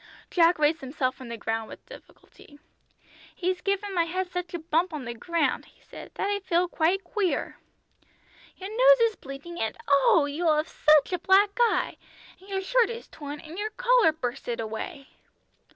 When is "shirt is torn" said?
12.61-13.41